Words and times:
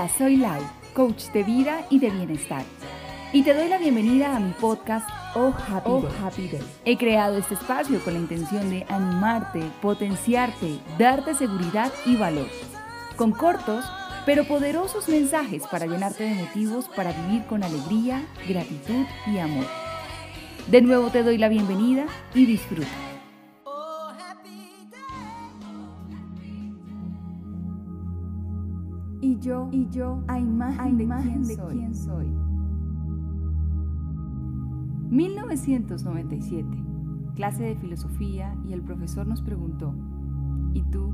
Hola, 0.00 0.08
soy 0.16 0.36
Lau, 0.36 0.62
coach 0.94 1.24
de 1.34 1.42
vida 1.42 1.86
y 1.90 1.98
de 1.98 2.08
bienestar. 2.08 2.62
Y 3.34 3.42
te 3.42 3.52
doy 3.52 3.68
la 3.68 3.76
bienvenida 3.76 4.34
a 4.34 4.40
mi 4.40 4.52
podcast 4.52 5.06
Oh 5.34 5.52
Happy, 5.68 6.48
Day. 6.48 6.62
He 6.86 6.96
creado 6.96 7.36
este 7.36 7.52
espacio 7.52 8.02
con 8.02 8.14
la 8.14 8.20
intención 8.20 8.70
de 8.70 8.86
animarte, 8.88 9.60
potenciarte, 9.82 10.78
darte 10.98 11.34
seguridad 11.34 11.92
y 12.06 12.16
valor. 12.16 12.48
Con 13.16 13.32
cortos, 13.32 13.84
pero 14.24 14.44
poderosos 14.44 15.06
mensajes 15.10 15.66
para 15.66 15.84
llenarte 15.84 16.24
de 16.24 16.34
motivos 16.34 16.88
para 16.96 17.12
vivir 17.12 17.44
con 17.44 17.62
alegría, 17.62 18.26
gratitud 18.48 19.04
y 19.26 19.36
amor. 19.36 19.66
De 20.68 20.80
nuevo 20.80 21.10
te 21.10 21.22
doy 21.22 21.36
la 21.36 21.50
bienvenida 21.50 22.06
y 22.34 22.46
disfruta. 22.46 23.09
Y 29.20 29.38
yo, 29.38 29.68
y 29.70 29.88
yo, 29.90 30.22
a 30.28 30.38
imagen, 30.38 30.96
de, 30.96 31.06
quién, 31.06 31.42
de 31.44 31.56
quién 31.70 31.94
soy. 31.94 32.32
1997, 35.10 36.68
clase 37.34 37.64
de 37.64 37.76
filosofía 37.76 38.56
y 38.66 38.72
el 38.72 38.82
profesor 38.82 39.26
nos 39.26 39.42
preguntó, 39.42 39.94
¿y 40.72 40.82
tú 40.84 41.12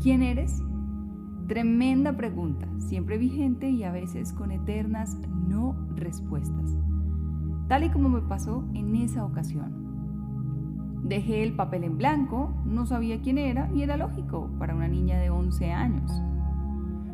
quién 0.00 0.22
eres? 0.22 0.62
Tremenda 1.46 2.16
pregunta, 2.16 2.68
siempre 2.78 3.16
vigente 3.16 3.70
y 3.70 3.84
a 3.84 3.90
veces 3.90 4.34
con 4.34 4.52
eternas 4.52 5.18
no 5.48 5.74
respuestas, 5.96 6.76
tal 7.68 7.84
y 7.84 7.90
como 7.90 8.10
me 8.10 8.20
pasó 8.20 8.64
en 8.74 8.94
esa 8.94 9.24
ocasión. 9.24 9.88
Dejé 11.02 11.42
el 11.42 11.54
papel 11.54 11.84
en 11.84 11.96
blanco, 11.96 12.52
no 12.66 12.84
sabía 12.84 13.22
quién 13.22 13.38
era 13.38 13.70
y 13.72 13.82
era 13.82 13.96
lógico 13.96 14.50
para 14.58 14.74
una 14.74 14.88
niña 14.88 15.18
de 15.18 15.30
11 15.30 15.72
años. 15.72 16.12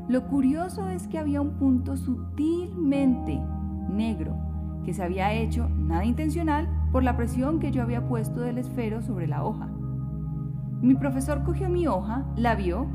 Lo 0.08 0.26
curioso 0.26 0.88
es 0.88 1.08
que 1.08 1.18
había 1.18 1.40
un 1.40 1.52
punto 1.52 1.96
sutilmente 1.96 3.40
negro 3.88 4.36
que 4.84 4.92
se 4.92 5.02
había 5.02 5.32
hecho, 5.32 5.68
nada 5.70 6.04
intencional, 6.04 6.68
por 6.92 7.02
la 7.02 7.16
presión 7.16 7.58
que 7.58 7.72
yo 7.72 7.82
había 7.82 8.06
puesto 8.06 8.40
del 8.40 8.58
esfero 8.58 9.02
sobre 9.02 9.26
la 9.26 9.42
hoja. 9.42 9.68
Mi 10.82 10.94
profesor 10.94 11.42
cogió 11.42 11.68
mi 11.68 11.86
hoja, 11.86 12.26
la 12.36 12.54
vio 12.54 12.86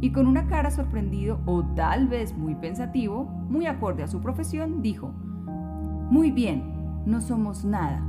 y 0.00 0.10
con 0.10 0.26
una 0.26 0.46
cara 0.46 0.70
sorprendido 0.70 1.40
o 1.44 1.62
tal 1.74 2.08
vez 2.08 2.36
muy 2.36 2.54
pensativo, 2.54 3.24
muy 3.24 3.66
acorde 3.66 4.02
a 4.02 4.08
su 4.08 4.20
profesión, 4.20 4.80
dijo, 4.80 5.12
Muy 6.10 6.30
bien, 6.30 6.62
no 7.04 7.20
somos 7.20 7.64
nada. 7.64 8.02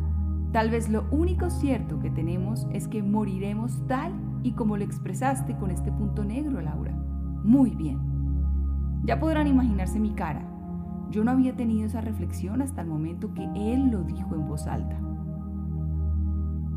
Tal 0.54 0.70
vez 0.70 0.88
lo 0.88 1.06
único 1.11 1.50
cierto 1.50 2.00
que 2.00 2.09
tenemos 2.09 2.66
es 2.72 2.88
que 2.88 3.04
moriremos 3.04 3.86
tal 3.88 4.14
y 4.44 4.54
como 4.54 4.78
lo 4.78 4.84
expresaste 4.86 5.58
con 5.58 5.72
este 5.72 5.92
punto 5.92 6.23
negro, 6.23 6.61
Laura. 6.61 6.94
Muy 7.44 7.72
bien. 7.72 8.17
Ya 9.08 9.19
podrán 9.19 9.47
imaginarse 9.47 10.00
mi 10.00 10.11
cara 10.11 10.47
yo 11.09 11.23
no 11.23 11.31
había 11.31 11.55
tenido 11.55 11.86
esa 11.86 12.02
reflexión 12.02 12.61
hasta 12.61 12.81
el 12.81 12.88
momento 12.88 13.33
que 13.33 13.49
él 13.55 13.89
lo 13.91 14.03
dijo 14.03 14.36
en 14.36 14.47
voz 14.47 14.67
alta. 14.67 14.99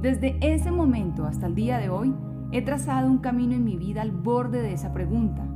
Desde 0.01 0.39
ese 0.41 0.71
momento 0.71 1.27
hasta 1.27 1.47
el 1.47 1.55
día 1.55 1.79
de 1.79 1.91
hoy, 1.91 2.15
he 2.53 2.63
trazado 2.63 3.11
un 3.11 3.19
camino 3.19 3.55
en 3.55 3.65
mi 3.65 3.77
vida 3.77 4.03
al 4.03 4.13
borde 4.13 4.63
de 4.63 4.73
esa 4.73 4.93
pregunta. 4.93 5.47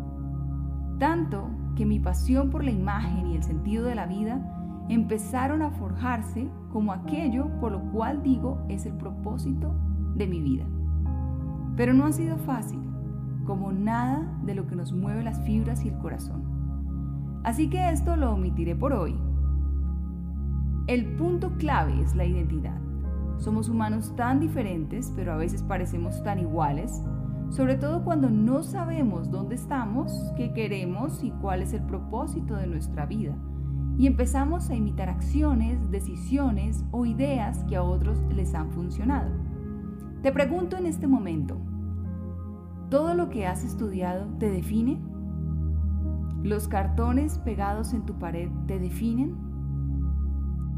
Tanto 0.99 1.51
que 1.77 1.87
mi 1.87 1.99
pasión 1.99 2.51
por 2.51 2.65
la 2.65 2.71
imagen 2.71 3.29
y 3.29 3.37
el 3.37 3.43
sentido 3.43 3.85
de 3.85 3.95
la 3.95 4.07
vida 4.07 4.87
empezaron 4.89 5.63
a 5.63 5.71
forjarse 5.71 6.49
como 6.71 6.93
aquello 6.93 7.49
por 7.61 7.73
lo 7.73 7.81
cual 7.91 8.23
digo 8.23 8.65
es 8.69 8.87
el 8.87 8.95
propósito 8.95 9.75
de 10.15 10.27
mi 10.27 10.41
vida. 10.41 10.65
Pero 11.77 11.95
no 11.95 12.05
ha 12.07 12.13
sido 12.13 12.39
fácil, 12.39 12.81
como 13.45 13.73
nada 13.73 14.39
de 14.45 14.55
lo 14.55 14.67
que 14.67 14.77
nos 14.77 14.93
mueve 14.93 15.25
las 15.25 15.41
fibras 15.43 15.85
y 15.85 15.89
el 15.89 15.99
corazón. 15.99 16.54
Así 17.45 17.69
que 17.69 17.91
esto 17.91 18.17
lo 18.17 18.33
omitiré 18.33 18.75
por 18.75 18.95
hoy. 18.95 19.15
El 20.87 21.15
punto 21.17 21.53
clave 21.59 22.01
es 22.01 22.15
la 22.17 22.25
identidad. 22.25 22.81
Somos 23.37 23.69
humanos 23.69 24.15
tan 24.17 24.41
diferentes, 24.41 25.13
pero 25.15 25.35
a 25.35 25.37
veces 25.37 25.63
parecemos 25.63 26.23
tan 26.23 26.39
iguales, 26.39 27.03
sobre 27.51 27.77
todo 27.77 28.03
cuando 28.03 28.31
no 28.31 28.63
sabemos 28.63 29.31
dónde 29.31 29.57
estamos, 29.57 30.33
qué 30.37 30.55
queremos 30.55 31.23
y 31.23 31.31
cuál 31.33 31.61
es 31.61 31.75
el 31.75 31.83
propósito 31.83 32.57
de 32.57 32.67
nuestra 32.67 33.05
vida. 33.05 33.37
Y 33.99 34.07
empezamos 34.07 34.71
a 34.71 34.75
imitar 34.75 35.11
acciones, 35.11 35.79
decisiones 35.91 36.85
o 36.91 37.05
ideas 37.05 37.63
que 37.65 37.77
a 37.77 37.83
otros 37.83 38.23
les 38.35 38.55
han 38.55 38.71
funcionado. 38.73 39.31
Te 40.23 40.33
pregunto 40.33 40.79
en 40.79 40.87
este 40.87 41.07
momento, 41.07 41.59
¿todo 42.89 43.15
lo 43.15 43.29
que 43.29 43.47
has 43.47 43.65
estudiado 43.65 44.27
te 44.39 44.51
define? 44.51 44.99
¿Los 46.45 46.69
cartones 46.69 47.39
pegados 47.39 47.95
en 47.95 48.05
tu 48.05 48.19
pared 48.19 48.51
te 48.67 48.79
definen? 48.79 49.35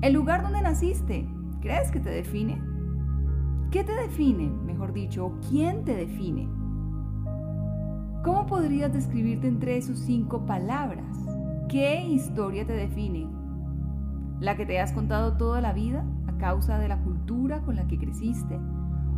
¿El 0.00 0.12
lugar 0.12 0.42
donde 0.44 0.62
naciste 0.62 1.28
crees 1.60 1.90
que 1.90 1.98
te 1.98 2.08
define? 2.08 2.62
¿Qué 3.72 3.82
te 3.82 3.92
define, 3.92 4.48
mejor 4.48 4.92
dicho, 4.92 5.26
o 5.26 5.40
quién 5.40 5.84
te 5.84 5.96
define? 5.96 6.48
¿Cómo 8.22 8.46
podrías 8.46 8.92
describirte 8.92 9.48
entre 9.48 9.76
esos 9.76 9.98
cinco 9.98 10.46
palabras? 10.46 11.16
¿Qué 11.68 12.00
historia 12.06 12.64
te 12.64 12.74
define? 12.74 13.28
¿La 14.38 14.56
que 14.56 14.66
te 14.66 14.78
has 14.78 14.92
contado 14.92 15.36
toda 15.36 15.60
la 15.60 15.72
vida 15.72 16.06
a 16.28 16.38
causa 16.38 16.78
de 16.78 16.86
la 16.86 17.02
cultura 17.02 17.62
con 17.62 17.74
la 17.74 17.88
que 17.88 17.98
creciste? 17.98 18.56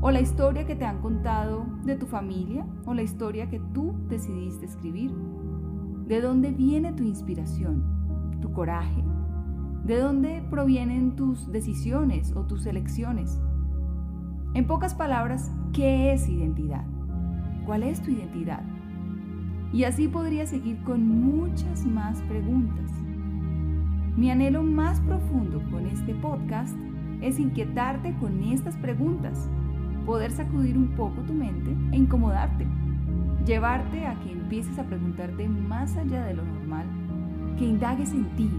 ¿O 0.01 0.11
la 0.11 0.23
historia 0.23 0.65
que 0.65 0.77
te 0.77 0.87
han 0.87 1.03
contado 1.03 1.67
de 1.85 1.97
tu 1.97 2.07
familia? 2.07 2.67
¿O 2.87 2.95
la 2.95 3.03
historia 3.03 3.51
que 3.51 3.61
tú 3.75 3.95
decidiste 4.09 4.65
escribir? 4.65 5.13
¿De 6.09 6.23
dónde 6.23 6.53
viene 6.53 6.95
tu 6.95 7.03
inspiración, 7.03 7.85
tu 8.41 8.51
coraje? 8.51 9.05
¿De 9.85 9.99
dónde 9.99 10.43
provienen 10.49 11.15
tus 11.17 11.53
decisiones 11.53 12.33
o 12.35 12.47
tus 12.47 12.65
elecciones? 12.65 13.39
En 14.55 14.67
pocas 14.67 14.95
palabras, 14.95 15.53
¿qué 15.75 16.15
es 16.15 16.27
identidad? 16.27 16.87
¿Cuál 17.67 17.83
es 17.83 18.01
tu 18.01 18.11
identidad? 18.11 18.63
Y 19.71 19.85
así 19.85 20.09
podría 20.09 20.47
seguir 20.47 20.83
con 20.83 21.07
muchas 21.07 21.85
más 21.85 22.23
preguntas. 22.23 22.91
Mi 24.17 24.31
anhelo 24.31 24.63
más 24.63 25.03
profundo 25.03 25.63
con 25.71 25.87
este 25.89 26.15
podcast 26.15 26.75
es 27.21 27.39
inquietarte 27.39 28.17
con 28.17 28.43
estas 28.45 28.79
preguntas, 28.79 29.47
poder 30.07 30.31
sacudir 30.31 30.79
un 30.79 30.89
poco 30.97 31.21
tu 31.27 31.35
mente 31.35 31.77
e 31.93 31.99
incomodarte 31.99 32.67
llevarte 33.49 34.07
a 34.07 34.15
que 34.21 34.31
empieces 34.31 34.79
a 34.79 34.85
preguntarte 34.85 35.49
más 35.49 35.97
allá 35.97 36.23
de 36.27 36.35
lo 36.35 36.45
normal, 36.45 36.85
que 37.59 37.65
indagues 37.65 38.13
en 38.13 38.27
ti. 38.37 38.51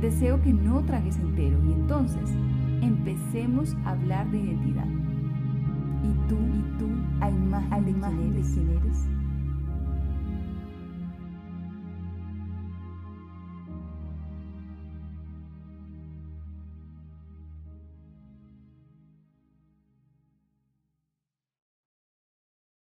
Deseo 0.00 0.40
que 0.42 0.52
no 0.52 0.80
tragues 0.84 1.16
entero 1.16 1.58
y 1.66 1.72
entonces 1.72 2.30
empecemos 2.82 3.74
a 3.84 3.90
hablar 3.90 4.30
de 4.30 4.38
identidad. 4.38 4.86
¿Y 6.04 6.28
tú, 6.28 6.36
y 6.36 6.78
tú, 6.78 6.88
a 7.20 7.30
imagen, 7.30 7.84
de 7.84 8.42
quién 8.42 8.80
eres? 8.80 9.08